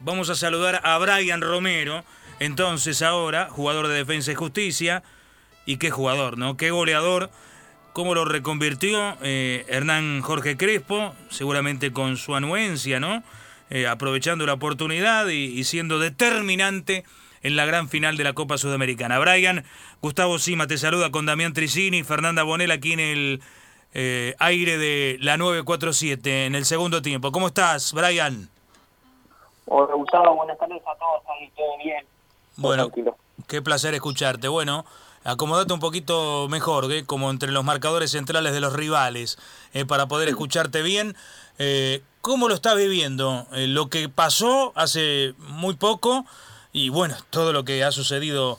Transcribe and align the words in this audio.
Vamos 0.00 0.30
a 0.30 0.36
saludar 0.36 0.80
a 0.84 0.96
Brian 0.98 1.40
Romero, 1.40 2.04
entonces 2.38 3.02
ahora, 3.02 3.48
jugador 3.50 3.88
de 3.88 3.94
Defensa 3.94 4.30
y 4.30 4.36
Justicia. 4.36 5.02
Y 5.66 5.78
qué 5.78 5.90
jugador, 5.90 6.38
¿no? 6.38 6.56
Qué 6.56 6.70
goleador. 6.70 7.30
Cómo 7.92 8.14
lo 8.14 8.24
reconvirtió 8.24 9.18
eh, 9.22 9.66
Hernán 9.68 10.20
Jorge 10.20 10.56
Crespo, 10.56 11.16
seguramente 11.30 11.92
con 11.92 12.16
su 12.16 12.36
anuencia, 12.36 13.00
¿no? 13.00 13.24
Eh, 13.70 13.88
aprovechando 13.88 14.46
la 14.46 14.52
oportunidad 14.52 15.26
y, 15.28 15.64
siendo 15.64 15.98
determinante 15.98 17.04
en 17.42 17.56
la 17.56 17.66
gran 17.66 17.88
final 17.88 18.16
de 18.16 18.24
la 18.24 18.34
Copa 18.34 18.56
Sudamericana. 18.56 19.18
Brian, 19.18 19.64
Gustavo 20.00 20.38
Sima 20.38 20.68
te 20.68 20.78
saluda 20.78 21.10
con 21.10 21.26
Damián 21.26 21.54
Tricini, 21.54 22.04
Fernanda 22.04 22.44
Bonel 22.44 22.70
aquí 22.70 22.92
en 22.92 23.00
el 23.00 23.42
eh, 23.94 24.36
aire 24.38 24.78
de 24.78 25.18
la 25.20 25.36
947 25.36 26.46
en 26.46 26.54
el 26.54 26.64
segundo 26.64 27.02
tiempo. 27.02 27.32
¿Cómo 27.32 27.48
estás, 27.48 27.92
Brian? 27.92 28.48
Hola, 29.70 29.94
Gustavo, 29.94 30.34
buenas 30.34 30.58
tardes 30.58 30.80
a 30.86 30.96
todos, 30.96 31.22
ahí 31.28 31.50
todo 31.54 31.76
bien. 31.84 32.06
Bueno, 32.56 32.90
qué 33.46 33.60
placer 33.60 33.94
escucharte. 33.94 34.48
Bueno, 34.48 34.86
acomodate 35.24 35.74
un 35.74 35.80
poquito 35.80 36.48
mejor, 36.48 36.90
¿eh? 36.90 37.04
como 37.04 37.30
entre 37.30 37.52
los 37.52 37.64
marcadores 37.64 38.12
centrales 38.12 38.54
de 38.54 38.60
los 38.60 38.72
rivales, 38.72 39.38
eh, 39.74 39.84
para 39.84 40.06
poder 40.08 40.28
escucharte 40.28 40.80
bien. 40.80 41.16
Eh, 41.58 42.02
¿Cómo 42.22 42.48
lo 42.48 42.54
estás 42.54 42.76
viviendo? 42.76 43.46
Eh, 43.52 43.66
lo 43.66 43.90
que 43.90 44.08
pasó 44.08 44.72
hace 44.74 45.34
muy 45.38 45.74
poco 45.74 46.24
y 46.72 46.88
bueno, 46.88 47.14
todo 47.28 47.52
lo 47.52 47.64
que 47.64 47.84
ha 47.84 47.92
sucedido 47.92 48.58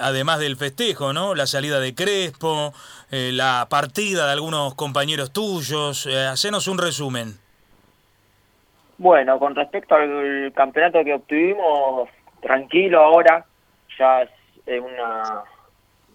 además 0.00 0.38
del 0.38 0.56
festejo, 0.56 1.12
¿no? 1.12 1.34
La 1.34 1.48
salida 1.48 1.80
de 1.80 1.96
Crespo, 1.96 2.72
la 3.10 3.66
partida 3.68 4.26
de 4.26 4.32
algunos 4.32 4.76
compañeros 4.76 5.32
tuyos. 5.32 6.06
hacenos 6.06 6.68
un 6.68 6.78
resumen. 6.78 7.40
Bueno, 8.98 9.38
con 9.38 9.54
respecto 9.54 9.94
al 9.94 10.52
campeonato 10.54 11.02
que 11.02 11.14
obtuvimos, 11.14 12.08
tranquilo 12.40 13.00
ahora, 13.00 13.44
ya 13.98 14.22
es 14.22 14.80
una 14.80 15.42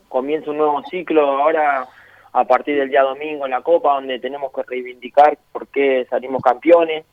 comienza 0.08 0.50
un 0.50 0.58
nuevo 0.58 0.82
ciclo 0.90 1.22
ahora 1.22 1.88
a 2.34 2.44
partir 2.46 2.78
del 2.78 2.90
día 2.90 3.04
domingo 3.04 3.46
en 3.46 3.52
la 3.52 3.62
Copa, 3.62 3.94
donde 3.94 4.20
tenemos 4.20 4.52
que 4.54 4.64
reivindicar 4.64 5.38
por 5.52 5.68
qué 5.68 6.06
salimos 6.10 6.42
campeones. 6.42 7.06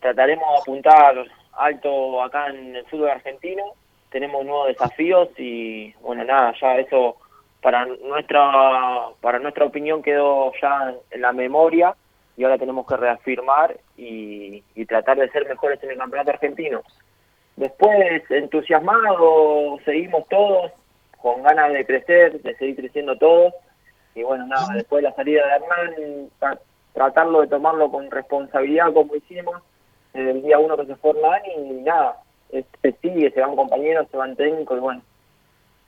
Trataremos 0.00 0.46
de 0.52 0.58
apuntar 0.58 1.24
alto 1.52 2.22
acá 2.22 2.48
en 2.48 2.76
el 2.76 2.86
fútbol 2.86 3.10
argentino. 3.10 3.64
Tenemos 4.10 4.44
nuevos 4.44 4.68
desafíos 4.68 5.28
y 5.38 5.92
bueno, 5.94 6.24
nada, 6.24 6.54
ya 6.60 6.78
eso 6.78 7.16
para 7.60 7.86
nuestra 7.86 9.08
para 9.20 9.38
nuestra 9.38 9.64
opinión 9.64 10.02
quedó 10.02 10.52
ya 10.60 10.94
en 11.10 11.20
la 11.20 11.32
memoria 11.32 11.94
y 12.36 12.44
ahora 12.44 12.58
tenemos 12.58 12.86
que 12.86 12.96
reafirmar 12.96 13.76
y, 13.96 14.62
tratar 14.86 15.18
de 15.18 15.28
ser 15.30 15.48
mejores 15.48 15.82
en 15.82 15.90
el 15.90 15.98
campeonato 15.98 16.30
argentino. 16.30 16.82
Después, 17.56 18.22
entusiasmados, 18.30 19.80
seguimos 19.84 20.28
todos, 20.28 20.70
con 21.20 21.42
ganas 21.42 21.72
de 21.72 21.84
crecer, 21.84 22.40
de 22.42 22.54
seguir 22.56 22.76
creciendo 22.76 23.16
todos. 23.16 23.54
Y 24.14 24.22
bueno, 24.22 24.46
nada, 24.46 24.74
después 24.74 25.02
de 25.02 25.08
la 25.08 25.16
salida 25.16 25.42
de 25.46 25.54
Hernán, 25.54 26.58
tratarlo 26.92 27.40
de 27.40 27.48
tomarlo 27.48 27.90
con 27.90 28.10
responsabilidad 28.10 28.92
como 28.92 29.14
hicimos 29.16 29.62
el 30.14 30.42
día 30.42 30.58
uno 30.58 30.76
que 30.76 30.86
se 30.86 30.96
fue 30.96 31.10
Hernán 31.10 31.42
y 31.56 31.72
nada, 31.82 32.16
se 32.50 32.92
sigue, 33.02 33.30
se 33.30 33.40
van 33.40 33.56
compañeros, 33.56 34.06
se 34.10 34.16
van 34.16 34.36
técnicos 34.36 34.78
y 34.78 34.80
bueno, 34.80 35.02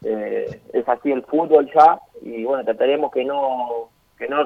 eh, 0.04 0.60
es 0.72 0.88
así 0.88 1.12
el 1.12 1.22
fútbol 1.24 1.70
ya 1.74 1.98
y 2.20 2.44
bueno, 2.44 2.64
trataremos 2.64 3.10
que 3.10 3.24
no, 3.24 3.88
que 4.18 4.28
no 4.28 4.44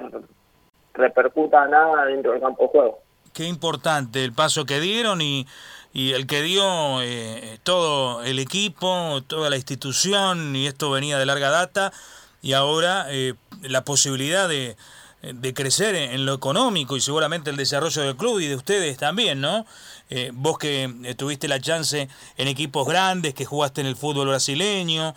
repercuta 0.94 1.66
nada 1.66 2.04
dentro 2.06 2.32
del 2.32 2.40
campo 2.40 2.64
de 2.64 2.68
juego. 2.68 2.98
Qué 3.32 3.46
importante 3.46 4.24
el 4.24 4.32
paso 4.32 4.66
que 4.66 4.80
dieron 4.80 5.22
y, 5.22 5.46
y 5.92 6.12
el 6.12 6.26
que 6.26 6.42
dio 6.42 7.02
eh, 7.02 7.58
todo 7.62 8.22
el 8.22 8.38
equipo, 8.38 9.22
toda 9.26 9.50
la 9.50 9.56
institución, 9.56 10.56
y 10.56 10.66
esto 10.66 10.90
venía 10.90 11.18
de 11.18 11.26
larga 11.26 11.50
data, 11.50 11.92
y 12.40 12.54
ahora 12.54 13.06
eh, 13.08 13.34
la 13.62 13.84
posibilidad 13.84 14.48
de, 14.48 14.76
de, 15.22 15.54
crecer 15.54 15.94
en 15.94 16.26
lo 16.26 16.34
económico 16.34 16.96
y 16.96 17.00
seguramente 17.00 17.50
el 17.50 17.56
desarrollo 17.56 18.02
del 18.02 18.16
club 18.16 18.40
y 18.40 18.48
de 18.48 18.56
ustedes 18.56 18.96
también, 18.96 19.40
¿no? 19.40 19.64
Eh, 20.10 20.30
vos 20.34 20.58
que 20.58 21.14
tuviste 21.16 21.46
la 21.46 21.60
chance 21.60 22.08
en 22.36 22.48
equipos 22.48 22.86
grandes, 22.86 23.32
que 23.32 23.44
jugaste 23.44 23.80
en 23.80 23.86
el 23.86 23.96
fútbol 23.96 24.28
brasileño, 24.28 25.14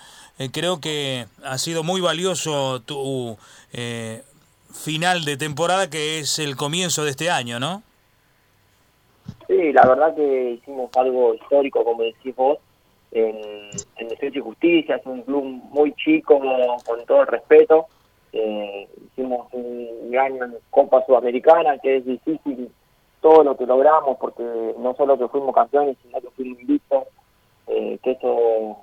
creo 0.52 0.80
que 0.80 1.28
ha 1.44 1.57
sido 1.57 1.84
muy 1.84 2.02
valioso 2.02 2.81
tu 2.81 3.38
final 4.75 5.25
de 5.25 5.38
temporada 5.38 5.90
que 5.90 6.19
es 6.19 6.40
el 6.40 6.56
comienzo 6.56 7.03
de 7.03 7.12
este 7.12 7.30
año, 7.30 7.59
¿no? 7.59 7.84
Sí, 9.47 9.74
la 9.74 9.86
verdad 9.88 10.16
que 10.16 10.52
hicimos 10.52 10.90
algo 10.96 11.34
histórico, 11.34 11.84
como 11.84 12.03
decís 12.03 12.36
vos, 12.36 12.59
en, 13.12 13.40
en 13.97 14.08
Defensa 14.08 14.38
y 14.38 14.41
Justicia, 14.41 14.96
es 14.97 15.06
un 15.06 15.22
club 15.22 15.44
muy 15.44 15.94
chico, 15.94 16.40
con 16.86 17.06
todo 17.06 17.22
el 17.22 17.28
respeto. 17.28 17.88
Eh, 18.34 18.88
hicimos 19.08 19.47
un 19.53 20.12
gran 20.12 20.56
Copa 20.69 21.03
Sudamericana, 21.06 21.78
que 21.80 21.97
es 21.97 22.06
difícil 22.06 22.69
todo 23.22 23.44
lo 23.44 23.56
que 23.56 23.66
logramos, 23.66 24.18
porque 24.19 24.44
no 24.78 24.94
solo 24.96 25.18
que 25.18 25.28
fuimos 25.30 25.56
campeones, 25.56 25.97
sino 26.03 26.19
que 26.19 26.30
fuimos 26.31 26.59
invictos, 26.59 27.06
eh, 27.68 27.97
que 28.03 28.12
eso 28.12 28.78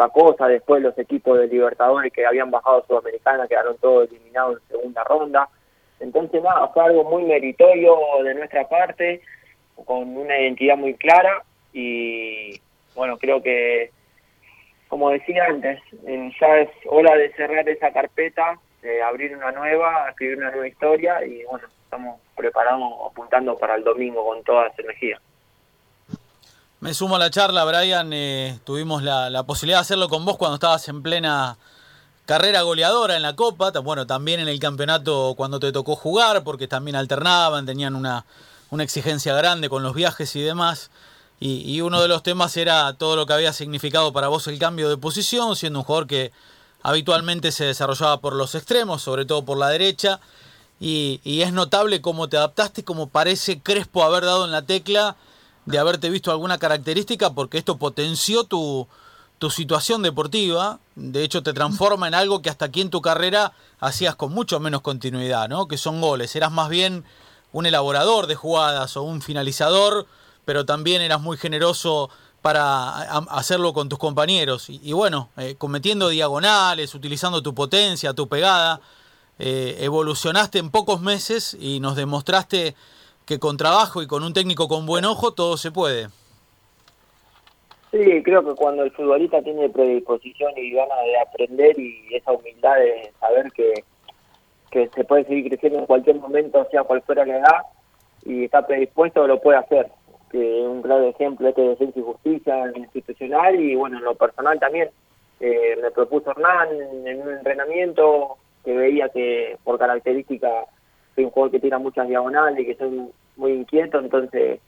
poca 0.00 0.08
cosa. 0.08 0.48
Después 0.48 0.82
los 0.82 0.96
equipos 0.98 1.38
de 1.38 1.48
Libertadores 1.48 2.12
que 2.12 2.24
habían 2.26 2.50
bajado 2.50 2.84
Sudamericana 2.86 3.46
quedaron 3.48 3.76
todos 3.78 4.08
eliminados 4.10 4.60
en 4.62 4.68
segunda 4.68 5.04
ronda. 5.04 5.48
Entonces, 6.00 6.42
nada, 6.42 6.68
fue 6.68 6.84
algo 6.84 7.04
muy 7.04 7.24
meritorio 7.24 7.96
de 8.24 8.34
nuestra 8.34 8.66
parte, 8.68 9.20
con 9.84 10.16
una 10.16 10.38
identidad 10.38 10.76
muy 10.76 10.94
clara 10.94 11.42
y, 11.72 12.58
bueno, 12.94 13.18
creo 13.18 13.42
que, 13.42 13.90
como 14.88 15.10
decía 15.10 15.44
antes, 15.46 15.78
ya 16.40 16.58
es 16.58 16.70
hora 16.86 17.16
de 17.16 17.32
cerrar 17.32 17.68
esa 17.68 17.92
carpeta, 17.92 18.58
de 18.82 19.02
abrir 19.02 19.36
una 19.36 19.52
nueva, 19.52 20.08
escribir 20.08 20.38
una 20.38 20.50
nueva 20.50 20.68
historia 20.68 21.24
y, 21.24 21.44
bueno, 21.44 21.68
estamos 21.84 22.20
preparados, 22.34 22.82
apuntando 23.10 23.56
para 23.58 23.74
el 23.74 23.84
domingo 23.84 24.24
con 24.24 24.42
toda 24.42 24.68
esa 24.68 24.82
energía. 24.82 25.20
Me 26.80 26.94
sumo 26.94 27.16
a 27.16 27.18
la 27.18 27.30
charla, 27.30 27.66
Brian. 27.66 28.10
Eh, 28.14 28.58
tuvimos 28.64 29.02
la, 29.02 29.42
posibilidad 29.42 29.78
de 29.78 29.82
hacerlo 29.82 30.08
con 30.08 30.24
vos 30.24 30.38
cuando 30.38 30.54
estabas 30.54 30.88
en 30.88 31.02
plena 31.02 31.58
carrera 32.24 32.62
goleadora 32.62 33.16
en 33.16 33.22
la 33.22 33.36
Copa. 33.36 33.70
Bueno, 33.80 34.06
también 34.06 34.40
en 34.40 34.48
el 34.48 34.58
campeonato 34.58 35.34
cuando 35.36 35.60
te 35.60 35.72
tocó 35.72 35.94
jugar, 35.94 36.42
porque 36.42 36.68
también 36.68 36.96
alternaban, 36.96 37.66
tenían 37.66 37.94
una, 37.94 38.24
exigencia 38.78 39.34
grande 39.34 39.68
con 39.68 39.82
los 39.82 39.94
viajes 39.94 40.34
y 40.36 40.40
demás. 40.40 40.90
Y, 41.38 41.70
y, 41.70 41.82
uno 41.82 42.00
de 42.00 42.08
los 42.08 42.22
temas 42.22 42.56
era 42.56 42.94
todo 42.94 43.14
lo 43.14 43.26
que 43.26 43.34
había 43.34 43.52
significado 43.52 44.14
para 44.14 44.28
vos 44.28 44.46
el 44.46 44.58
cambio 44.58 44.88
de 44.88 44.96
posición, 44.96 45.56
siendo 45.56 45.80
un 45.80 45.84
jugador 45.84 46.06
que 46.06 46.32
habitualmente 46.82 47.52
se 47.52 47.64
desarrollaba 47.66 48.22
por 48.22 48.34
los 48.34 48.54
extremos, 48.54 49.02
sobre 49.02 49.26
todo 49.26 49.44
por 49.44 49.58
la 49.58 49.68
derecha. 49.68 50.18
Y, 50.80 51.20
y 51.24 51.42
es 51.42 51.52
notable 51.52 52.00
cómo 52.00 52.30
te 52.30 52.38
adaptaste, 52.38 52.84
como 52.84 53.10
parece 53.10 53.60
Crespo 53.60 54.02
haber 54.02 54.24
dado 54.24 54.46
en 54.46 54.50
la 54.50 54.62
tecla 54.62 55.16
de 55.66 55.78
haberte 55.78 56.10
visto 56.10 56.30
alguna 56.30 56.58
característica 56.58 57.30
porque 57.30 57.58
esto 57.58 57.76
potenció 57.76 58.44
tu, 58.44 58.88
tu 59.38 59.50
situación 59.50 60.02
deportiva, 60.02 60.80
de 60.96 61.24
hecho 61.24 61.42
te 61.42 61.52
transforma 61.54 62.06
en 62.06 62.14
algo 62.14 62.42
que 62.42 62.50
hasta 62.50 62.66
aquí 62.66 62.82
en 62.82 62.90
tu 62.90 63.00
carrera 63.00 63.52
hacías 63.80 64.14
con 64.14 64.32
mucho 64.32 64.60
menos 64.60 64.82
continuidad, 64.82 65.48
¿no? 65.48 65.66
Que 65.66 65.78
son 65.78 66.00
goles, 66.00 66.36
eras 66.36 66.52
más 66.52 66.68
bien 66.68 67.04
un 67.52 67.66
elaborador 67.66 68.26
de 68.26 68.34
jugadas 68.34 68.96
o 68.96 69.02
un 69.02 69.22
finalizador, 69.22 70.06
pero 70.44 70.66
también 70.66 71.02
eras 71.02 71.20
muy 71.20 71.36
generoso 71.36 72.10
para 72.42 73.00
hacerlo 73.30 73.72
con 73.72 73.88
tus 73.88 73.98
compañeros. 73.98 74.68
Y, 74.68 74.92
bueno, 74.92 75.30
eh, 75.36 75.56
cometiendo 75.58 76.08
diagonales, 76.08 76.94
utilizando 76.94 77.42
tu 77.42 77.54
potencia, 77.54 78.14
tu 78.14 78.28
pegada, 78.28 78.80
eh, 79.38 79.78
evolucionaste 79.80 80.58
en 80.58 80.70
pocos 80.70 81.00
meses 81.00 81.56
y 81.58 81.80
nos 81.80 81.96
demostraste 81.96 82.74
que 83.30 83.38
con 83.38 83.56
trabajo 83.56 84.02
y 84.02 84.08
con 84.08 84.24
un 84.24 84.32
técnico 84.32 84.66
con 84.66 84.86
buen 84.86 85.04
ojo 85.04 85.30
todo 85.30 85.56
se 85.56 85.70
puede. 85.70 86.08
Sí, 87.92 88.22
creo 88.24 88.44
que 88.44 88.56
cuando 88.56 88.82
el 88.82 88.90
futbolista 88.90 89.40
tiene 89.40 89.68
predisposición 89.68 90.52
y 90.56 90.72
ganas 90.72 90.98
de 91.04 91.16
aprender 91.16 91.78
y 91.78 92.08
esa 92.10 92.32
humildad 92.32 92.74
de 92.78 93.12
saber 93.20 93.52
que, 93.52 93.84
que 94.72 94.88
se 94.88 95.04
puede 95.04 95.26
seguir 95.26 95.46
creciendo 95.46 95.78
en 95.78 95.86
cualquier 95.86 96.16
momento, 96.16 96.66
sea 96.72 96.82
cual 96.82 97.02
fuera 97.02 97.24
la 97.24 97.38
edad, 97.38 97.62
y 98.24 98.46
está 98.46 98.66
predispuesto, 98.66 99.24
lo 99.28 99.40
puede 99.40 99.58
hacer. 99.58 99.88
Que 100.32 100.38
un 100.38 100.82
claro 100.82 101.06
ejemplo 101.06 101.48
este 101.48 101.62
de 101.62 101.68
defensa 101.68 102.00
y 102.00 102.02
justicia 102.02 102.64
en 102.64 102.78
institucional 102.82 103.60
y 103.60 103.76
bueno, 103.76 103.98
en 103.98 104.04
lo 104.04 104.16
personal 104.16 104.58
también. 104.58 104.90
Eh, 105.38 105.78
me 105.80 105.92
propuso 105.92 106.32
Hernán 106.32 106.68
en 107.06 107.22
un 107.22 107.32
entrenamiento 107.32 108.38
que 108.64 108.76
veía 108.76 109.08
que 109.08 109.56
por 109.62 109.78
característica 109.78 110.66
soy 111.14 111.24
un 111.24 111.30
jugador 111.30 111.52
que 111.52 111.60
tira 111.60 111.78
muchas 111.78 112.08
diagonales 112.08 112.58
y 112.60 112.66
que 112.66 112.74
soy 112.74 113.10
muy 113.40 113.52
inquieto, 113.52 113.98
entonces 113.98 114.60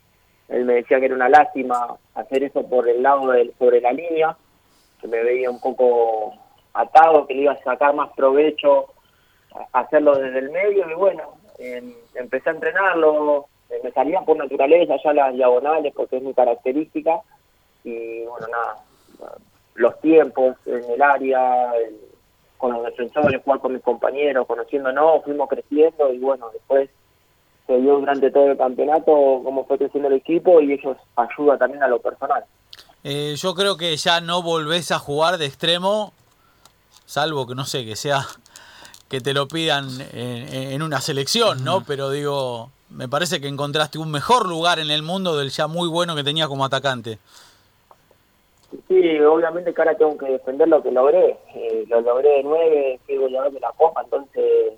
él 0.49 0.65
me 0.65 0.75
decía 0.75 0.99
que 0.99 1.07
era 1.07 1.15
una 1.15 1.29
lástima 1.29 1.97
hacer 2.15 2.43
eso 2.43 2.67
por 2.69 2.89
el 2.89 3.03
lado 3.03 3.31
del, 3.31 3.55
sobre 3.59 3.81
la 3.81 3.93
línea, 3.93 4.37
que 5.01 5.09
me 5.09 5.23
veía 5.23 5.51
un 5.51 5.61
poco 5.61 6.33
atado, 6.75 7.27
que 7.27 7.35
le 7.35 7.43
iba 7.43 7.53
a 7.53 7.63
sacar 7.63 7.95
más 7.95 8.11
provecho 8.15 8.87
hacerlo 9.73 10.17
desde 10.17 10.39
el 10.39 10.51
medio 10.51 10.89
y 10.91 10.95
bueno, 10.95 11.35
empecé 12.15 12.51
a 12.51 12.53
entrenarlo, 12.53 13.47
me 13.83 13.91
salían 13.93 14.25
por 14.25 14.37
naturaleza 14.37 14.97
ya 15.03 15.13
las 15.13 15.35
diagonales 15.35 15.93
porque 15.95 16.17
es 16.17 16.23
mi 16.23 16.35
característica 16.35 17.21
y 17.85 18.25
bueno, 18.25 18.47
nada, 18.49 18.79
los 19.75 20.01
tiempos 20.01 20.57
en 20.67 20.85
el 20.91 21.03
área, 21.03 21.73
con 22.59 22.73
los 22.73 22.85
defensores, 22.85 23.43
jugar 23.43 23.61
con 23.61 23.73
mis 23.73 23.83
compañeros, 23.83 24.47
conociéndonos, 24.47 25.25
fuimos 25.25 25.49
creciendo 25.49 26.13
y 26.13 26.19
bueno, 26.19 26.51
después 26.51 26.91
se 27.73 27.81
vio 27.81 27.99
durante 27.99 28.31
todo 28.31 28.51
el 28.51 28.59
campeonato 28.59 29.41
cómo 29.43 29.65
fue 29.65 29.79
creciendo 29.79 30.09
el 30.09 30.15
equipo 30.17 30.61
y 30.61 30.73
ellos 30.73 30.97
ayudan 31.17 31.59
también 31.59 31.83
a 31.83 31.89
lo 31.89 32.01
personal. 32.01 32.45
Eh, 33.03 33.35
yo 33.37 33.55
creo 33.55 33.77
que 33.77 33.97
ya 33.97 34.21
no 34.21 34.43
volvés 34.43 34.93
a 34.93 34.99
jugar 34.99 35.39
de 35.39 35.47
extremo, 35.47 36.13
salvo 37.07 37.47
que 37.47 37.55
no 37.55 37.65
sé, 37.65 37.85
que 37.85 37.97
sea 37.97 38.21
que 39.09 39.21
te 39.21 39.35
lo 39.35 39.49
pidan 39.49 39.89
en, 40.13 40.83
una 40.83 41.01
selección, 41.01 41.65
¿no? 41.65 41.85
Pero 41.87 42.11
digo, 42.11 42.71
me 42.89 43.09
parece 43.09 43.41
que 43.41 43.49
encontraste 43.49 43.99
un 43.99 44.11
mejor 44.11 44.49
lugar 44.49 44.79
en 44.79 44.91
el 44.91 45.03
mundo 45.03 45.37
del 45.37 45.51
ya 45.51 45.67
muy 45.67 45.89
bueno 45.89 46.17
que 46.17 46.25
tenía 46.25 46.49
como 46.49 46.65
atacante. 46.65 47.19
Sí, 48.89 49.21
obviamente 49.21 49.75
que 49.75 49.83
ahora 49.83 49.95
tengo 49.97 50.17
que 50.17 50.27
defender 50.27 50.69
lo 50.69 50.83
que 50.83 50.91
logré. 50.91 51.37
Eh, 51.55 51.85
lo 51.89 52.01
logré 52.01 52.29
de 52.39 52.43
nueve, 52.43 53.01
fui 53.05 53.17
goleador 53.17 53.53
de 53.53 53.61
la 53.61 53.73
Copa, 53.73 54.01
entonces 54.03 54.73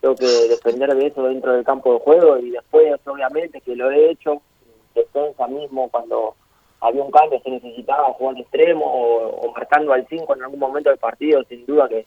tengo 0.00 0.14
que 0.14 0.26
defender 0.26 0.94
de 0.94 1.06
eso 1.06 1.22
dentro 1.24 1.52
del 1.52 1.64
campo 1.64 1.94
de 1.94 2.00
juego 2.00 2.38
y 2.38 2.50
después, 2.50 3.00
obviamente, 3.06 3.60
que 3.60 3.74
lo 3.74 3.90
he 3.90 4.10
hecho, 4.10 4.40
defensa 4.94 5.46
mismo, 5.48 5.88
cuando 5.88 6.34
había 6.80 7.02
un 7.02 7.10
cambio, 7.10 7.40
se 7.40 7.50
necesitaba 7.50 8.12
jugar 8.12 8.36
de 8.36 8.42
extremo 8.42 8.84
o, 8.84 9.52
marcando 9.52 9.92
al 9.92 10.06
5 10.08 10.34
en 10.36 10.42
algún 10.42 10.60
momento 10.60 10.90
del 10.90 10.98
partido, 10.98 11.42
sin 11.44 11.66
duda 11.66 11.88
que 11.88 12.06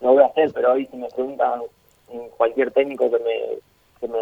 lo 0.00 0.12
voy 0.12 0.22
a 0.22 0.26
hacer, 0.26 0.52
pero 0.52 0.72
hoy 0.72 0.86
si 0.86 0.96
me 0.96 1.08
preguntan 1.08 1.62
cualquier 2.36 2.70
técnico 2.70 3.10
que 3.10 3.18
me, 3.18 3.40
que 4.00 4.08
me 4.08 4.18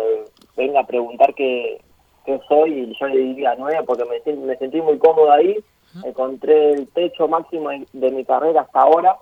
venga 0.57 0.81
a 0.81 0.87
preguntar 0.87 1.35
qué, 1.35 1.81
qué 2.25 2.41
soy, 2.49 2.97
yo 2.99 3.07
le 3.09 3.19
diría 3.19 3.55
nueve 3.59 3.83
porque 3.87 4.05
me, 4.05 4.37
me 4.37 4.57
sentí 4.57 4.81
muy 4.81 4.99
cómodo 4.99 5.31
ahí 5.31 5.63
encontré 6.05 6.73
el 6.73 6.89
techo 6.89 7.29
máximo 7.29 7.71
de 7.93 8.11
mi 8.11 8.25
carrera 8.25 8.63
hasta 8.63 8.81
ahora 8.81 9.17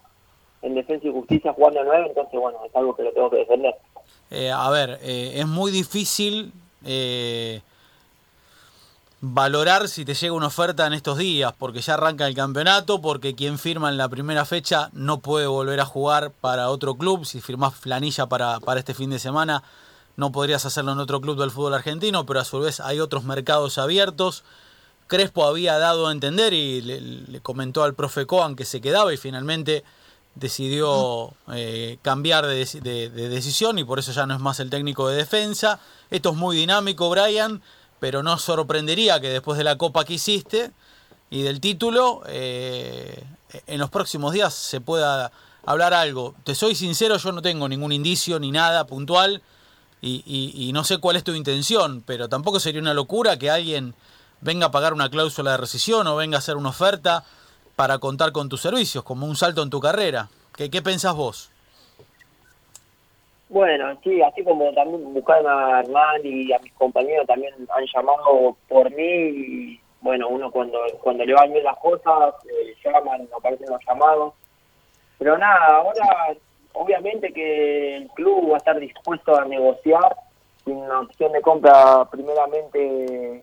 en 0.62 0.74
defensa 0.74 1.06
y 1.06 1.12
justicia 1.12 1.52
jugando 1.52 1.80
a 1.80 1.84
9, 1.84 2.06
entonces 2.08 2.40
bueno, 2.40 2.58
es 2.66 2.74
algo 2.74 2.94
que 2.94 3.02
lo 3.02 3.12
tengo 3.12 3.30
que 3.30 3.36
defender. 3.38 3.74
Eh, 4.30 4.50
a 4.50 4.68
ver, 4.70 4.98
eh, 5.02 5.32
es 5.36 5.46
muy 5.46 5.72
difícil 5.72 6.52
eh, 6.84 7.60
valorar 9.20 9.88
si 9.88 10.04
te 10.04 10.14
llega 10.14 10.34
una 10.34 10.48
oferta 10.48 10.86
en 10.86 10.92
estos 10.92 11.18
días, 11.18 11.52
porque 11.58 11.80
ya 11.80 11.94
arranca 11.94 12.26
el 12.26 12.34
campeonato, 12.34 13.00
porque 13.00 13.34
quien 13.34 13.58
firma 13.58 13.88
en 13.88 13.96
la 13.96 14.08
primera 14.08 14.44
fecha 14.44 14.90
no 14.92 15.20
puede 15.20 15.46
volver 15.46 15.80
a 15.80 15.84
jugar 15.84 16.30
para 16.30 16.70
otro 16.70 16.94
club, 16.94 17.24
si 17.24 17.40
firmas 17.40 17.74
planilla 17.80 18.26
para, 18.26 18.60
para 18.60 18.80
este 18.80 18.94
fin 18.94 19.10
de 19.10 19.18
semana 19.18 19.62
no 20.20 20.32
podrías 20.32 20.66
hacerlo 20.66 20.92
en 20.92 20.98
otro 20.98 21.20
club 21.20 21.38
del 21.38 21.50
fútbol 21.50 21.74
argentino, 21.74 22.26
pero 22.26 22.40
a 22.40 22.44
su 22.44 22.60
vez 22.60 22.78
hay 22.80 23.00
otros 23.00 23.24
mercados 23.24 23.78
abiertos. 23.78 24.44
Crespo 25.06 25.46
había 25.46 25.78
dado 25.78 26.08
a 26.08 26.12
entender 26.12 26.52
y 26.52 26.82
le, 26.82 27.40
comentó 27.40 27.82
al 27.82 27.94
profe 27.94 28.26
Coan 28.26 28.54
que 28.54 28.66
se 28.66 28.82
quedaba 28.82 29.12
y 29.14 29.16
finalmente 29.16 29.82
decidió 30.40 31.34
eh, 31.52 31.98
cambiar 32.02 32.46
de, 32.46 32.64
decisión 33.10 33.78
y 33.78 33.84
por 33.84 33.98
eso 33.98 34.10
ya 34.12 34.26
no 34.26 34.34
es 34.34 34.40
más 34.40 34.58
el 34.58 34.70
técnico 34.70 35.08
de 35.08 35.16
defensa. 35.16 35.78
Esto 36.10 36.30
es 36.30 36.36
muy 36.36 36.56
dinámico, 36.56 37.10
Brian, 37.10 37.62
pero 38.00 38.22
no 38.22 38.38
sorprendería 38.38 39.20
que 39.20 39.28
después 39.28 39.58
de 39.58 39.64
la 39.64 39.76
copa 39.76 40.04
que 40.04 40.14
hiciste 40.14 40.72
y 41.30 41.42
del 41.42 41.60
título, 41.60 42.22
eh, 42.26 43.22
en 43.66 43.78
los 43.78 43.90
próximos 43.90 44.32
días 44.32 44.54
se 44.54 44.80
pueda 44.80 45.30
hablar 45.64 45.92
algo. 45.92 46.34
Te 46.42 46.54
soy 46.54 46.74
sincero, 46.74 47.18
yo 47.18 47.32
no 47.32 47.42
tengo 47.42 47.68
ningún 47.68 47.92
indicio 47.92 48.40
ni 48.40 48.50
nada 48.50 48.86
puntual 48.86 49.42
y, 50.00 50.22
y 50.56 50.72
no 50.72 50.82
sé 50.84 50.96
cuál 50.96 51.16
es 51.16 51.24
tu 51.24 51.34
intención, 51.34 52.02
pero 52.06 52.30
tampoco 52.30 52.58
sería 52.58 52.80
una 52.80 52.94
locura 52.94 53.38
que 53.38 53.50
alguien 53.50 53.94
venga 54.40 54.66
a 54.66 54.70
pagar 54.70 54.94
una 54.94 55.10
cláusula 55.10 55.50
de 55.52 55.56
rescisión 55.58 56.06
o 56.06 56.16
venga 56.16 56.36
a 56.36 56.38
hacer 56.38 56.56
una 56.56 56.70
oferta 56.70 57.24
para 57.80 57.98
contar 57.98 58.30
con 58.30 58.50
tus 58.50 58.60
servicios, 58.60 59.02
como 59.02 59.24
un 59.24 59.34
salto 59.34 59.62
en 59.62 59.70
tu 59.70 59.80
carrera. 59.80 60.28
¿Qué, 60.54 60.68
qué 60.68 60.82
pensás 60.82 61.16
vos? 61.16 61.50
Bueno, 63.48 63.98
sí, 64.04 64.20
así 64.20 64.44
como 64.44 64.70
también 64.74 65.14
buscaron 65.14 65.46
a 65.46 65.80
Hernán 65.80 66.20
y 66.22 66.52
a 66.52 66.58
mis 66.58 66.74
compañeros 66.74 67.26
también 67.26 67.54
han 67.74 67.86
llamado 67.86 68.54
por 68.68 68.90
mí. 68.90 69.02
Y, 69.02 69.80
bueno, 70.02 70.28
uno 70.28 70.50
cuando 70.50 70.78
cuando 71.00 71.24
le 71.24 71.32
van 71.32 71.54
bien 71.54 71.64
las 71.64 71.78
cosas, 71.78 72.34
eh, 72.44 72.76
llaman, 72.84 73.26
aparecen 73.34 73.70
los 73.70 73.80
llamados. 73.88 74.34
Pero 75.16 75.38
nada, 75.38 75.76
ahora 75.76 76.36
obviamente 76.74 77.32
que 77.32 77.96
el 77.96 78.08
club 78.08 78.50
va 78.50 78.56
a 78.56 78.58
estar 78.58 78.78
dispuesto 78.78 79.34
a 79.34 79.46
negociar 79.46 80.16
sin 80.66 80.82
opción 80.90 81.32
de 81.32 81.40
compra 81.40 82.04
primeramente 82.10 83.42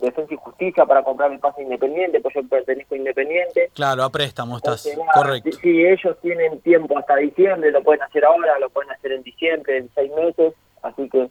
Defensa 0.00 0.34
y 0.34 0.36
Justicia 0.36 0.86
para 0.86 1.02
comprar 1.02 1.32
el 1.32 1.38
pase 1.38 1.62
independiente, 1.62 2.20
pues 2.20 2.34
yo 2.34 2.42
pertenezco 2.48 2.94
a 2.94 2.98
Independiente. 2.98 3.70
Claro, 3.74 4.02
a 4.02 4.10
préstamo 4.10 4.56
estás, 4.56 4.88
correcto. 5.14 5.50
Si, 5.60 5.86
ellos 5.86 6.16
tienen 6.20 6.60
tiempo 6.60 6.98
hasta 6.98 7.16
diciembre, 7.16 7.70
lo 7.70 7.82
pueden 7.82 8.02
hacer 8.02 8.24
ahora, 8.24 8.58
lo 8.58 8.70
pueden 8.70 8.90
hacer 8.90 9.12
en 9.12 9.22
diciembre, 9.22 9.78
en 9.78 9.90
seis 9.94 10.12
meses, 10.14 10.54
así 10.82 11.08
que 11.08 11.30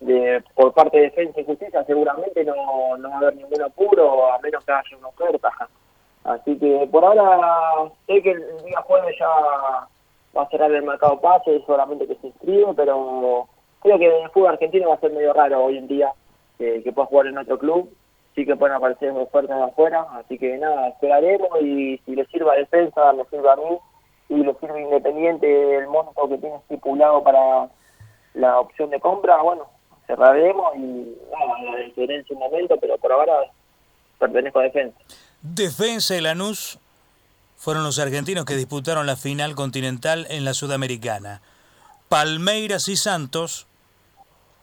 de, 0.00 0.42
por 0.54 0.72
parte 0.72 0.96
de 0.96 1.04
Defensa 1.04 1.40
y 1.40 1.44
Justicia 1.44 1.84
seguramente 1.84 2.44
no, 2.44 2.96
no 2.96 3.08
va 3.08 3.14
a 3.14 3.18
haber 3.18 3.36
ningún 3.36 3.62
apuro, 3.62 4.32
a 4.32 4.38
menos 4.38 4.64
que 4.64 4.72
haya 4.72 4.96
una 4.96 5.08
oferta. 5.08 5.50
Así 6.24 6.58
que 6.58 6.88
por 6.90 7.04
ahora 7.04 7.90
sé 8.06 8.22
que 8.22 8.32
el 8.32 8.64
día 8.64 8.82
jueves 8.82 9.16
ya 9.18 9.28
va 10.36 10.42
a 10.42 10.48
cerrar 10.50 10.70
el 10.70 10.82
mercado 10.82 11.20
pase, 11.20 11.62
solamente 11.66 12.06
que 12.06 12.16
se 12.16 12.28
inscribe, 12.28 12.74
pero 12.76 13.48
creo 13.80 13.98
que 13.98 14.22
el 14.22 14.30
fútbol 14.30 14.50
argentino 14.50 14.90
va 14.90 14.96
a 14.96 15.00
ser 15.00 15.12
medio 15.12 15.32
raro 15.32 15.64
hoy 15.64 15.78
en 15.78 15.88
día 15.88 16.12
que, 16.58 16.92
pueda 16.94 17.06
jugar 17.06 17.26
en 17.28 17.38
otro 17.38 17.58
club. 17.58 17.90
Sí 18.38 18.46
que 18.46 18.54
pueden 18.54 18.76
aparecer 18.76 19.12
de 19.12 19.22
afuera, 19.64 20.06
así 20.12 20.38
que 20.38 20.58
nada, 20.58 20.90
esperaremos 20.90 21.48
y 21.60 22.00
si 22.06 22.14
le 22.14 22.24
sirva 22.26 22.54
defensa, 22.54 23.12
me 23.12 23.24
sirve 23.24 23.50
a 23.50 23.56
mí 23.56 23.78
y 24.28 24.36
le 24.44 24.54
sirve 24.60 24.80
Independiente 24.80 25.76
el 25.76 25.88
monto 25.88 26.28
que 26.28 26.38
tiene 26.38 26.54
estipulado 26.54 27.24
para 27.24 27.68
la 28.34 28.60
opción 28.60 28.90
de 28.90 29.00
compra, 29.00 29.42
bueno, 29.42 29.66
cerraremos 30.06 30.72
y 30.76 31.16
nada, 31.32 31.62
la 31.72 31.78
diferencia 31.78 32.32
un 32.32 32.38
momento, 32.38 32.76
pero 32.80 32.96
por 32.98 33.10
ahora 33.10 33.32
pertenezco 34.20 34.60
a 34.60 34.62
defensa. 34.62 34.96
Defensa 35.42 36.16
y 36.16 36.20
Lanús 36.20 36.78
fueron 37.56 37.82
los 37.82 37.98
argentinos 37.98 38.44
que 38.44 38.54
disputaron 38.54 39.04
la 39.06 39.16
final 39.16 39.56
continental 39.56 40.28
en 40.30 40.44
la 40.44 40.54
Sudamericana. 40.54 41.40
Palmeiras 42.08 42.86
y 42.86 42.94
Santos 42.94 43.66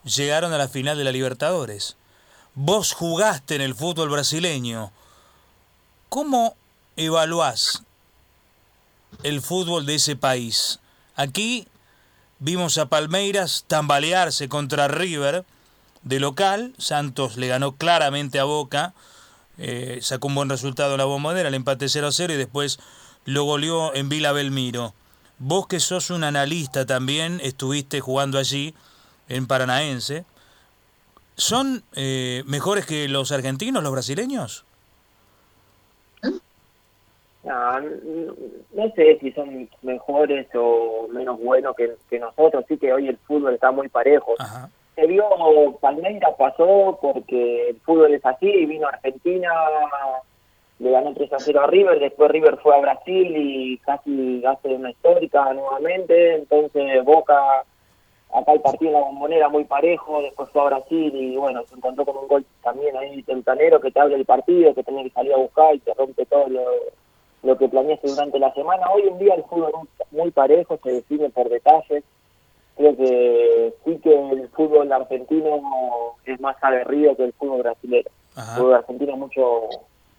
llegaron 0.06 0.54
a 0.54 0.57
la 0.57 0.69
final 0.69 0.98
de 0.98 1.04
la 1.04 1.12
Libertadores. 1.12 1.98
Vos 2.57 2.94
jugaste 2.94 3.56
en 3.56 3.62
el 3.62 3.75
fútbol 3.75 4.10
brasileño. 4.10 4.94
¿Cómo 6.07 6.56
evaluás 6.95 7.83
el 9.24 9.42
fútbol 9.42 9.85
de 9.85 9.95
ese 9.95 10.16
país? 10.16 10.80
Aquí 11.18 11.68
vimos 12.40 12.78
a 12.78 12.85
Palmeiras 12.85 13.66
tambalearse 13.68 14.47
contra 14.47 14.88
River 14.88 15.44
de 16.04 16.21
local. 16.21 16.74
Santos 16.78 17.35
le 17.35 17.50
ganó 17.50 17.76
claramente 17.76 18.40
a 18.40 18.45
Boca. 18.45 18.94
Eh, 19.57 20.00
sacó 20.02 20.28
un 20.28 20.35
buen 20.35 20.50
resultado 20.50 20.94
en 20.94 21.00
la 21.00 21.06
bombonera, 21.06 21.50
el 21.50 21.56
empate 21.56 21.90
0 21.90 22.14
0 22.14 22.35
y 22.35 22.38
después 22.38 22.80
lo 23.26 23.44
goleó 23.44 23.94
en 23.94 24.07
Vila 24.07 24.31
Belmiro. 24.31 24.94
Vos 25.40 25.68
que 25.68 25.81
sos 25.81 26.09
un 26.09 26.24
analista 26.24 26.85
también, 26.85 27.42
estuviste 27.44 28.00
jugando 28.00 28.38
allí 28.38 28.74
en 29.28 29.45
Paranaense, 29.45 30.24
¿son 31.35 31.83
eh, 31.95 32.44
mejores 32.45 32.85
que 32.85 33.07
los 33.07 33.31
argentinos, 33.31 33.83
los 33.83 33.92
brasileños? 33.92 34.65
No, 37.44 37.80
no 37.80 38.92
sé 38.95 39.19
si 39.19 39.31
son 39.33 39.69
mejores 39.83 40.47
o 40.56 41.07
menos 41.11 41.39
buenos 41.39 41.75
que, 41.75 42.19
nosotros, 42.19 42.65
sí 42.68 42.77
que 42.77 42.92
hoy 42.92 43.07
el 43.07 43.18
fútbol 43.18 43.54
está 43.54 43.71
muy 43.71 43.87
parejo. 43.87 44.33
Se 44.95 45.06
vio, 45.06 45.25
Palmeiras 45.80 46.33
pasó 46.39 46.97
porque 47.01 47.69
el 47.69 47.80
fútbol 47.81 48.13
es 48.13 48.25
así, 48.25 48.65
vino 48.65 48.87
Argentina, 48.87 49.51
le 50.80 50.89
ganó 50.89 51.13
3 51.13 51.33
a 51.33 51.39
0 51.39 51.61
a 51.61 51.68
River, 51.68 51.99
después 51.99 52.31
River 52.31 52.57
fue 52.63 52.75
a 52.75 52.81
Brasil 52.81 53.33
y 53.35 53.77
casi 53.80 54.44
hace 54.45 54.69
una 54.69 54.89
histórica 54.89 55.54
nuevamente, 55.54 56.35
entonces 56.35 57.04
Boca 57.04 57.63
acá 58.35 58.51
el 58.54 58.61
partido 58.61 58.89
en 58.92 58.94
la 58.94 59.06
bombonera 59.06 59.49
muy 59.49 59.63
parejo, 59.63 60.21
después 60.21 60.49
fue 60.49 60.61
a 60.61 60.65
Brasil 60.65 61.15
y 61.15 61.37
bueno, 61.37 61.63
se 61.68 61.75
encontró 61.75 62.06
con 62.06 62.18
un 62.18 62.27
gol 62.27 62.45
también 62.63 62.95
ahí 62.97 63.23
tempranero 63.23 63.80
que 63.80 63.92
te 63.92 63.99
abre 63.99 64.15
el 64.15 64.25
partido, 64.25 64.73
que 64.73 64.83
tenés 64.83 65.06
que 65.06 65.11
salir 65.11 65.33
a 65.33 65.37
buscar 65.37 65.73
y 65.73 65.80
te 65.80 65.94
rompe 65.94 66.25
todo 66.25 66.47
lo, 66.49 66.63
lo 67.44 67.57
que 67.57 67.69
planeaste 67.69 68.09
durante 68.09 68.39
la 68.39 68.54
semana. 68.54 68.87
Hoy 68.92 69.04
en 69.07 69.18
día 69.19 69.35
el 69.35 69.44
fútbol 69.44 69.71
es 69.99 70.11
muy 70.11 70.31
parejo, 70.31 70.77
se 70.83 70.92
define 70.92 71.30
por 71.30 71.49
detalles. 71.49 72.04
Creo 72.75 72.97
que 72.97 73.73
sí 73.85 73.97
que 74.04 74.30
el 74.31 74.49
fútbol 74.49 74.92
argentino 74.92 75.61
es 76.25 76.39
más 76.42 76.57
aguerrido 76.61 77.15
que 77.15 77.23
el 77.23 77.33
fútbol 77.33 77.61
brasileño. 77.63 78.09
El 78.35 78.44
fútbol 78.44 78.73
argentino 78.73 79.13
es 79.13 79.18
mucho 79.18 79.69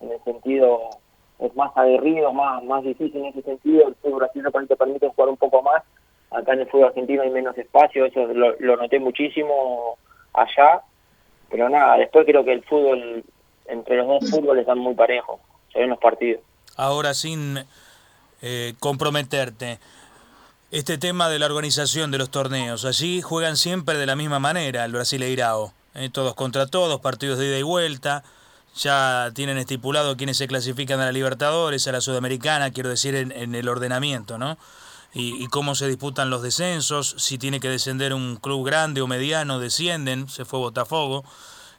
en 0.00 0.12
el 0.12 0.22
sentido 0.24 0.90
es 1.38 1.54
más 1.54 1.70
aguerrido, 1.76 2.32
más 2.32 2.64
más 2.64 2.82
difícil 2.82 3.20
en 3.20 3.26
ese 3.26 3.42
sentido. 3.42 3.88
El 3.88 3.94
fútbol 3.96 4.20
brasileño 4.20 4.50
te 4.66 4.76
permite 4.76 5.08
jugar 5.08 5.28
un 5.28 5.36
poco 5.36 5.60
más 5.60 5.82
acá 6.30 6.52
en 6.52 6.60
el 6.60 6.68
fútbol 6.68 6.88
argentino 6.88 7.22
hay 7.22 7.30
menos 7.30 7.56
espacio, 7.56 8.06
eso 8.06 8.26
lo, 8.26 8.76
noté 8.76 8.98
muchísimo 8.98 9.98
allá, 10.32 10.80
pero 11.50 11.68
nada, 11.68 11.96
después 11.96 12.26
creo 12.26 12.44
que 12.44 12.52
el 12.52 12.64
fútbol, 12.64 13.24
entre 13.66 13.96
los 13.96 14.06
dos 14.06 14.30
fútboles 14.30 14.62
están 14.62 14.78
muy 14.78 14.94
parejos, 14.94 15.40
se 15.72 15.80
ven 15.80 15.90
los 15.90 15.98
partidos. 15.98 16.42
Ahora 16.76 17.14
sin 17.14 17.58
eh, 18.42 18.74
comprometerte, 18.78 19.78
este 20.70 20.98
tema 20.98 21.28
de 21.28 21.38
la 21.38 21.46
organización 21.46 22.10
de 22.10 22.18
los 22.18 22.30
torneos, 22.30 22.84
allí 22.84 23.22
juegan 23.22 23.56
siempre 23.56 23.96
de 23.96 24.06
la 24.06 24.16
misma 24.16 24.40
manera 24.40 24.84
el 24.84 24.92
Brasileirao, 24.92 25.72
eh, 25.94 26.10
todos 26.12 26.34
contra 26.34 26.66
todos, 26.66 27.00
partidos 27.00 27.38
de 27.38 27.46
ida 27.46 27.58
y 27.58 27.62
vuelta, 27.62 28.24
ya 28.74 29.30
tienen 29.32 29.56
estipulado 29.56 30.18
quiénes 30.18 30.36
se 30.36 30.48
clasifican 30.48 31.00
a 31.00 31.06
la 31.06 31.12
Libertadores, 31.12 31.88
a 31.88 31.92
la 31.92 32.02
Sudamericana, 32.02 32.72
quiero 32.72 32.90
decir 32.90 33.14
en 33.14 33.54
el 33.54 33.68
ordenamiento, 33.70 34.36
¿no? 34.36 34.58
Y, 35.18 35.46
cómo 35.46 35.74
se 35.74 35.88
disputan 35.88 36.28
los 36.28 36.42
descensos, 36.42 37.14
si 37.16 37.38
tiene 37.38 37.58
que 37.58 37.70
descender 37.70 38.12
un 38.12 38.36
club 38.36 38.66
grande 38.66 39.00
o 39.00 39.06
mediano, 39.06 39.58
descienden, 39.58 40.28
se 40.28 40.44
fue 40.44 40.58
Botafogo 40.58 41.24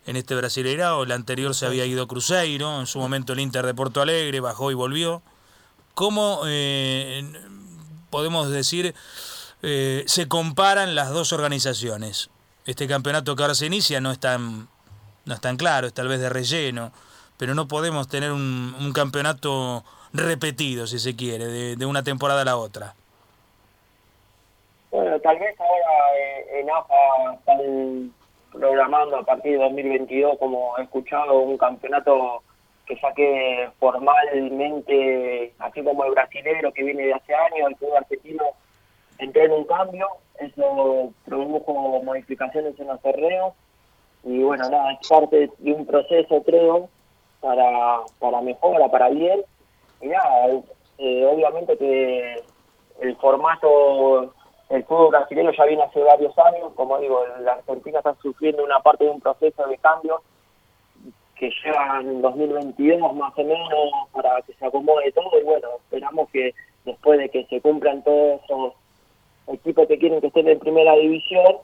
en 0.07 0.15
este 0.15 0.33
Brasileirao, 0.33 1.03
el 1.03 1.11
anterior 1.11 1.53
se 1.53 1.67
había 1.67 1.85
ido 1.85 2.07
Cruzeiro, 2.07 2.79
en 2.79 2.87
su 2.87 2.97
momento 2.97 3.33
el 3.33 3.39
Inter 3.39 3.63
de 3.63 3.75
Porto 3.75 4.01
Alegre, 4.01 4.39
bajó 4.39 4.71
y 4.71 4.73
volvió. 4.73 5.21
¿Cómo 5.93 6.41
eh, 6.47 7.31
podemos 8.09 8.49
decir 8.49 8.95
eh, 9.61 10.03
se 10.07 10.27
comparan 10.27 10.95
las 10.95 11.11
dos 11.11 11.31
organizaciones? 11.31 12.31
Este 12.65 12.87
campeonato 12.87 13.35
que 13.35 13.43
ahora 13.43 13.53
se 13.53 13.67
inicia 13.67 14.01
no 14.01 14.11
es 14.11 14.19
tan, 14.19 14.67
no 15.25 15.33
es 15.35 15.41
tan 15.41 15.57
claro, 15.57 15.85
es 15.85 15.93
tal 15.93 16.07
vez 16.07 16.19
de 16.19 16.29
relleno, 16.29 16.91
pero 17.37 17.53
no 17.53 17.67
podemos 17.67 18.07
tener 18.07 18.31
un, 18.31 18.91
campeonato 18.95 19.85
repetido, 20.11 20.87
si 20.87 20.97
se 20.97 21.15
quiere, 21.15 21.75
de 21.75 21.85
una 21.85 22.01
temporada 22.01 22.41
a 22.41 22.45
la 22.45 22.57
otra. 22.57 22.95
Tal 25.27 25.39
vez 25.39 25.59
ahora 25.59 26.17
eh, 26.17 26.61
en 26.61 26.69
AFA 26.69 27.33
están 27.33 28.13
programando 28.49 29.17
a 29.17 29.23
partir 29.23 29.57
de 29.57 29.63
2022, 29.65 30.37
como 30.39 30.77
he 30.77 30.83
escuchado, 30.83 31.39
un 31.39 31.57
campeonato 31.57 32.43
que 32.85 32.95
saque 32.95 33.69
formalmente, 33.77 35.53
así 35.59 35.83
como 35.83 36.05
el 36.05 36.11
brasilero 36.11 36.71
que 36.71 36.81
viene 36.81 37.07
de 37.07 37.13
hace 37.13 37.35
años, 37.35 37.67
el 37.67 37.75
fútbol 37.75 37.97
argentino 37.97 38.43
entró 39.17 39.43
en 39.43 39.51
un 39.51 39.65
cambio, 39.65 40.07
eso 40.39 41.11
produjo 41.25 42.01
modificaciones 42.03 42.79
en 42.79 42.87
los 42.87 43.01
torneos. 43.01 43.53
Y 44.23 44.41
bueno, 44.43 44.69
nada, 44.69 44.93
es 44.93 45.09
parte 45.09 45.51
de 45.57 45.73
un 45.73 45.85
proceso 45.85 46.41
creo 46.43 46.87
para, 47.41 47.99
para 48.19 48.39
mejora, 48.39 48.87
para 48.87 49.09
bien. 49.09 49.41
Y 49.99 50.07
nada, 50.07 50.47
eh, 50.99 51.25
obviamente 51.25 51.77
que 51.77 52.43
el 53.01 53.15
formato 53.17 54.33
el 54.69 54.83
fútbol 54.83 55.11
brasileño 55.11 55.51
ya 55.51 55.65
viene 55.65 55.83
hace 55.83 56.01
varios 56.03 56.37
años, 56.39 56.73
como 56.75 56.97
digo, 56.99 57.23
la 57.41 57.53
Argentina 57.53 57.99
está 57.99 58.15
sufriendo 58.21 58.63
una 58.63 58.79
parte 58.79 59.05
de 59.05 59.11
un 59.11 59.21
proceso 59.21 59.65
de 59.65 59.77
cambio 59.77 60.21
que 61.35 61.51
lleva 61.63 61.99
en 62.01 62.21
2022 62.21 63.13
más 63.15 63.33
o 63.37 63.43
menos 63.43 63.69
para 64.11 64.41
que 64.41 64.53
se 64.53 64.65
acomode 64.65 65.11
todo 65.11 65.39
y 65.39 65.43
bueno, 65.43 65.69
esperamos 65.83 66.29
que 66.31 66.53
después 66.83 67.19
de 67.19 67.29
que 67.29 67.45
se 67.45 67.61
cumplan 67.61 68.03
todos 68.03 68.41
esos 68.43 68.73
equipos 69.47 69.87
que 69.87 69.97
quieren 69.97 70.19
que 70.19 70.27
estén 70.27 70.47
en 70.47 70.59
primera 70.59 70.95
división, 70.95 71.57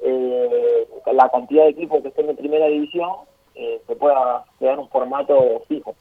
eh, 0.00 0.86
la 1.12 1.28
cantidad 1.30 1.64
de 1.64 1.70
equipos 1.70 2.02
que 2.02 2.08
estén 2.08 2.28
en 2.28 2.36
primera 2.36 2.66
división, 2.66 3.10
eh, 3.54 3.80
se 3.86 3.96
pueda 3.96 4.44
quedar 4.58 4.78
un 4.78 4.88
formato 4.88 5.62
fijo. 5.66 5.94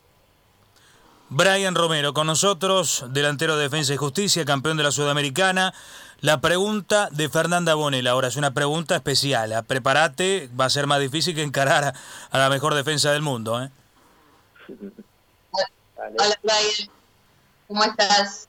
Brian 1.30 1.76
Romero 1.76 2.14
con 2.14 2.26
nosotros, 2.28 3.06
delantero 3.10 3.58
de 3.58 3.64
Defensa 3.64 3.94
y 3.94 3.98
Justicia, 3.98 4.46
campeón 4.46 4.78
de 4.78 4.84
la 4.84 4.92
Sudamericana. 4.92 5.74
La 6.22 6.40
pregunta 6.40 7.10
de 7.12 7.28
Fernanda 7.28 7.76
Bonella, 7.76 8.12
ahora 8.12 8.30
es 8.30 8.38
una 8.38 8.54
pregunta 8.54 8.96
especial. 8.96 9.52
¿eh? 9.52 9.62
Prepárate, 9.64 10.50
va 10.58 10.66
a 10.66 10.70
ser 10.70 10.88
más 10.88 11.02
difícil 11.02 11.36
que 11.36 11.44
encarar 11.44 11.94
a, 12.32 12.38
la 12.38 12.50
mejor 12.50 12.76
defensa 12.76 13.12
del 13.12 13.22
mundo. 13.24 13.62
¿eh? 13.62 13.70
Hola, 15.98 16.40
Brian. 16.44 16.90
¿Cómo 17.68 17.84
estás? 17.84 18.48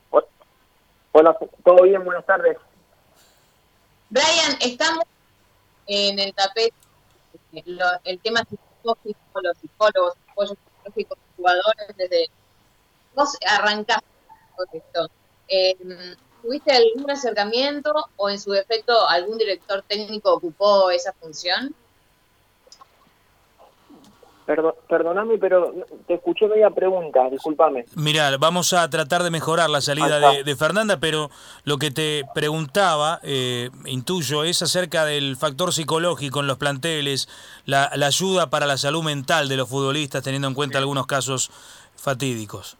Hola, 1.10 1.36
todo 1.64 1.82
bien, 1.82 2.04
buenas 2.04 2.24
tardes. 2.26 2.56
Brian, 4.08 4.56
estamos 4.60 5.04
en 5.88 6.20
el 6.20 6.32
tapete, 6.32 6.72
el 8.04 8.20
tema 8.20 8.44
psicológico, 8.48 9.40
los 9.42 9.58
psicólogos, 9.58 10.14
apoyos 10.30 10.56
psicológicos, 10.84 11.18
jugadores, 11.36 11.96
desde 11.96 12.30
vos 13.18 13.36
arrancaste 13.46 14.06
con 14.56 14.66
esto. 14.72 15.10
Eh, 15.48 15.76
¿Tuviste 16.40 16.72
algún 16.72 17.10
acercamiento 17.10 17.92
o 18.16 18.30
en 18.30 18.38
su 18.38 18.52
defecto 18.52 19.08
algún 19.08 19.38
director 19.38 19.82
técnico 19.86 20.32
ocupó 20.32 20.90
esa 20.90 21.12
función? 21.12 21.74
perdóname, 24.88 25.36
pero 25.36 25.74
te 26.06 26.14
escuché 26.14 26.46
media 26.46 26.70
pregunta, 26.70 27.28
discúlpame. 27.30 27.84
Mira, 27.96 28.34
vamos 28.38 28.72
a 28.72 28.88
tratar 28.88 29.22
de 29.22 29.30
mejorar 29.30 29.68
la 29.68 29.82
salida 29.82 30.32
de, 30.42 30.56
Fernanda, 30.56 30.98
pero 30.98 31.30
lo 31.64 31.76
que 31.76 31.90
te 31.90 32.24
preguntaba, 32.34 33.20
eh, 33.22 33.68
intuyo, 33.84 34.44
es 34.44 34.62
acerca 34.62 35.04
del 35.04 35.36
factor 35.36 35.74
psicológico 35.74 36.40
en 36.40 36.46
los 36.46 36.56
planteles, 36.56 37.28
la, 37.66 37.90
la 37.94 38.06
ayuda 38.06 38.48
para 38.48 38.64
la 38.64 38.78
salud 38.78 39.02
mental 39.02 39.50
de 39.50 39.58
los 39.58 39.68
futbolistas, 39.68 40.22
teniendo 40.22 40.48
en 40.48 40.54
cuenta 40.54 40.78
algunos 40.78 41.06
casos 41.06 41.50
fatídicos. 41.96 42.78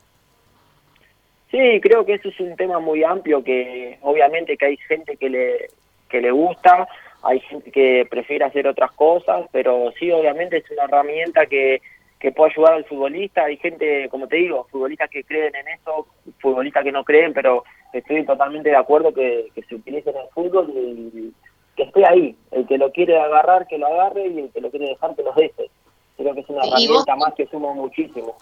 Sí, 1.51 1.81
creo 1.81 2.05
que 2.05 2.15
ese 2.15 2.29
es 2.29 2.41
un 2.41 2.57
tema 2.57 2.79
muy 2.79 3.03
amplio 3.05 3.43
que 3.43 3.99
obviamente 4.03 4.57
que 4.57 4.67
hay 4.67 4.77
gente 4.77 5.17
que 5.17 5.31
le, 5.31 5.69
que 6.09 6.21
le 6.21 6.31
gusta, 6.31 6.87
hay 7.23 7.41
gente 7.41 7.71
que 7.71 8.07
prefiere 8.09 8.45
hacer 8.45 8.67
otras 8.67 8.93
cosas, 8.93 9.47
pero 9.51 9.91
sí, 9.99 10.11
obviamente 10.11 10.59
es 10.59 10.71
una 10.71 10.85
herramienta 10.85 11.47
que, 11.47 11.81
que 12.19 12.33
puede 12.33 12.53
ayudar 12.53 12.75
al 12.75 12.85
futbolista. 12.85 13.45
Hay 13.45 13.57
gente, 13.57 14.09
como 14.11 14.29
te 14.29 14.37
digo, 14.37 14.67
futbolistas 14.71 15.11
que 15.11 15.25
creen 15.25 15.55
en 15.55 15.69
eso, 15.69 16.07
futbolistas 16.39 16.85
que 16.85 16.93
no 16.93 17.03
creen, 17.05 17.33
pero 17.33 17.65
estoy 17.93 18.25
totalmente 18.25 18.69
de 18.69 18.77
acuerdo 18.77 19.13
que, 19.13 19.49
que 19.55 19.63
se 19.63 19.75
utilice 19.75 20.11
en 20.11 20.17
el 20.17 20.29
fútbol 20.35 20.71
y 20.75 21.33
que 21.77 21.85
esté 21.85 22.07
ahí. 22.07 22.37
El 22.51 22.67
que 22.67 22.77
lo 22.77 22.93
quiere 22.93 23.19
agarrar, 23.19 23.67
que 23.67 23.79
lo 23.79 23.87
agarre 23.87 24.27
y 24.27 24.39
el 24.39 24.51
que 24.51 24.61
lo 24.61 24.71
quiere 24.71 24.89
dejar, 24.89 25.17
que 25.17 25.23
lo 25.23 25.33
deje. 25.33 25.71
Creo 26.17 26.35
que 26.35 26.41
es 26.41 26.49
una 26.49 26.65
herramienta 26.67 27.17
más 27.17 27.35
que 27.35 27.47
suma 27.47 27.73
muchísimo. 27.73 28.37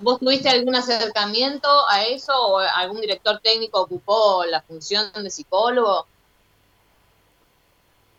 ¿Vos 0.00 0.20
tuviste 0.20 0.48
algún 0.50 0.74
acercamiento 0.74 1.68
a 1.88 2.04
eso 2.04 2.32
o 2.34 2.58
algún 2.58 3.00
director 3.00 3.40
técnico 3.40 3.80
ocupó 3.80 4.44
la 4.44 4.60
función 4.62 5.10
de 5.14 5.30
psicólogo? 5.30 6.06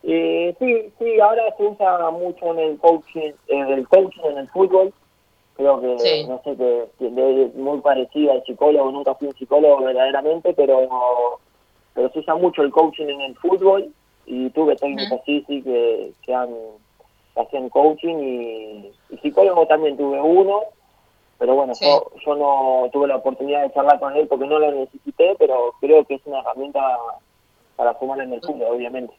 Eh, 0.04 0.56
sí, 0.58 0.92
sí, 0.98 1.20
ahora 1.20 1.44
se 1.56 1.64
usa 1.64 2.10
mucho 2.12 2.52
en 2.54 2.60
el 2.60 2.78
coaching, 2.80 3.32
en 3.48 3.68
el 3.68 3.88
coaching 3.88 4.22
en 4.24 4.38
el 4.40 4.50
fútbol. 4.50 4.94
Creo 5.56 5.82
que, 5.82 6.26
no 6.28 6.42
sé, 6.44 6.56
que, 6.56 6.88
es 7.00 7.56
muy 7.56 7.82
parecido 7.82 8.32
al 8.32 8.44
psicólogo, 8.44 8.92
nunca 8.92 9.16
fui 9.16 9.28
un 9.28 9.36
psicólogo 9.36 9.84
verdaderamente, 9.84 10.54
pero, 10.54 11.40
pero 11.94 12.12
se 12.12 12.20
usa 12.20 12.36
mucho 12.36 12.62
el 12.62 12.72
coaching 12.72 13.08
en 13.08 13.22
el 13.22 13.36
fútbol 13.36 13.92
y 14.26 14.50
tuve 14.52 14.76
técnicos 14.76 15.20
sí, 15.26 15.44
sí, 15.48 15.62
que, 15.64 16.14
que, 16.24 16.34
han, 16.34 16.50
hacían 17.36 17.70
coaching 17.70 18.18
y, 18.18 18.92
y 19.10 19.18
psicólogo 19.18 19.66
también 19.66 19.98
tuve 19.98 20.22
uno 20.22 20.62
pero 21.40 21.56
bueno, 21.56 21.74
yo, 21.80 22.12
yo 22.26 22.36
no 22.36 22.90
tuve 22.92 23.08
la 23.08 23.18
oportunidad 23.18 23.64
de 23.64 23.74
charlar 23.74 24.00
con 24.00 24.16
él 24.16 24.28
porque 24.28 24.48
no 24.48 24.60
lo 24.60 24.72
necesité, 24.72 25.36
pero 25.38 25.74
creo 25.80 26.04
que 26.06 26.16
es 26.16 26.22
una 26.26 26.40
herramienta 26.40 26.80
para 27.76 27.94
fumar 27.96 28.20
en 28.22 28.34
el 28.34 28.42
fútbol, 28.42 28.76
obviamente. 28.76 29.14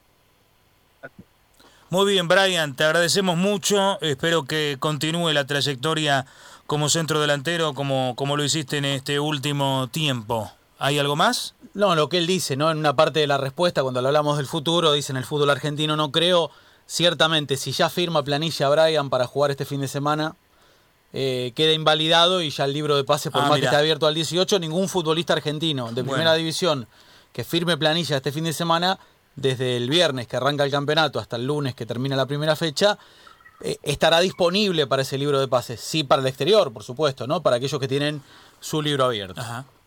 Muy 1.89 2.11
bien, 2.11 2.27
Brian, 2.27 2.75
te 2.75 2.83
agradecemos 2.83 3.35
mucho. 3.35 3.99
Espero 4.01 4.43
que 4.43 4.77
continúe 4.79 5.31
la 5.31 5.47
trayectoria 5.47 6.27
como 6.67 6.87
centro 6.87 7.19
delantero, 7.19 7.73
como, 7.73 8.13
como 8.15 8.37
lo 8.37 8.43
hiciste 8.43 8.77
en 8.77 8.85
este 8.85 9.19
último 9.19 9.87
tiempo. 9.91 10.51
¿Hay 10.77 10.99
algo 10.99 11.15
más? 11.15 11.55
No, 11.73 11.95
lo 11.95 12.07
que 12.07 12.19
él 12.19 12.27
dice, 12.27 12.55
¿no? 12.55 12.69
En 12.69 12.77
una 12.77 12.95
parte 12.95 13.19
de 13.19 13.27
la 13.27 13.37
respuesta, 13.37 13.81
cuando 13.81 14.05
hablamos 14.05 14.37
del 14.37 14.45
futuro, 14.45 14.91
dice 14.91 15.11
en 15.11 15.17
el 15.17 15.25
fútbol 15.25 15.49
argentino 15.49 15.95
no 15.95 16.11
creo. 16.11 16.51
Ciertamente, 16.85 17.57
si 17.57 17.71
ya 17.71 17.89
firma 17.89 18.23
planilla 18.23 18.69
Brian 18.69 19.09
para 19.09 19.25
jugar 19.25 19.51
este 19.51 19.65
fin 19.65 19.81
de 19.81 19.87
semana, 19.87 20.35
eh, 21.13 21.53
queda 21.55 21.73
invalidado 21.73 22.41
y 22.41 22.49
ya 22.49 22.65
el 22.65 22.73
libro 22.73 22.95
de 22.95 23.03
pases, 23.03 23.31
por 23.31 23.43
ah, 23.43 23.47
más 23.47 23.59
que 23.59 23.65
esté 23.65 23.77
abierto 23.77 24.07
al 24.07 24.13
18, 24.13 24.59
ningún 24.59 24.87
futbolista 24.87 25.33
argentino 25.33 25.91
de 25.91 26.03
primera 26.03 26.33
división 26.35 26.87
que 27.33 27.43
firme 27.43 27.77
planilla 27.77 28.17
este 28.17 28.31
fin 28.31 28.43
de 28.43 28.53
semana, 28.53 28.99
desde 29.35 29.77
el 29.77 29.89
viernes 29.89 30.27
que 30.27 30.37
arranca 30.37 30.63
el 30.63 30.71
campeonato 30.71 31.19
hasta 31.19 31.35
el 31.35 31.45
lunes 31.45 31.75
que 31.75 31.85
termina 31.85 32.15
la 32.15 32.25
primera 32.25 32.55
fecha, 32.55 32.97
eh, 33.61 33.77
estará 33.83 34.19
disponible 34.19 34.87
para 34.87 35.01
ese 35.01 35.17
libro 35.17 35.39
de 35.39 35.47
pases. 35.47 35.79
Sí, 35.79 36.03
para 36.03 36.21
el 36.21 36.27
exterior, 36.27 36.71
por 36.71 36.83
supuesto, 36.83 37.27
¿no? 37.27 37.41
Para 37.41 37.57
aquellos 37.57 37.79
que 37.79 37.87
tienen 37.87 38.21
su 38.59 38.81
libro 38.81 39.05
abierto. 39.05 39.41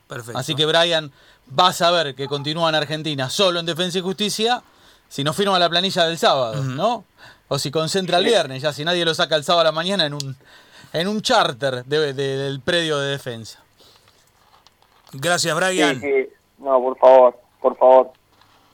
perfecto. 0.09 0.39
Así 0.39 0.55
que 0.55 0.67
Brian 0.67 1.13
va 1.59 1.69
a 1.69 1.73
saber 1.73 2.15
que 2.15 2.27
continúa 2.27 2.69
en 2.69 2.75
Argentina 2.75 3.31
solo 3.31 3.61
en 3.61 3.67
Defensa 3.67 3.99
y 3.99 4.01
Justicia 4.01 4.63
si 5.09 5.25
no 5.25 5.35
firma 5.35 5.59
la 5.59 5.69
planilla 5.69 6.07
del 6.07 6.17
sábado, 6.17 6.63
¿no? 6.65 7.05
O 7.49 7.59
si 7.59 7.71
concentra 7.71 8.17
el 8.17 8.25
viernes, 8.25 8.63
ya 8.63 8.73
si 8.73 8.83
nadie 8.83 9.05
lo 9.05 9.15
saca 9.15 9.37
el 9.37 9.45
sábado 9.45 9.61
a 9.61 9.65
la 9.65 9.73
mañana 9.73 10.07
en 10.07 10.15
un 10.15 10.37
en 10.93 11.09
un 11.09 11.23
charter 11.23 11.85
del 11.85 12.61
predio 12.61 12.99
de 12.99 13.11
defensa. 13.11 13.61
Gracias, 15.13 15.55
Brian. 15.55 16.01
No, 16.59 16.81
por 16.81 16.99
favor, 16.99 17.41
por 17.61 17.77
favor. 17.77 18.13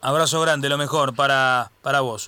Abrazo 0.01 0.39
grande, 0.41 0.69
lo 0.69 0.77
mejor 0.77 1.15
para, 1.15 1.71
para 1.81 2.01
vos. 2.01 2.27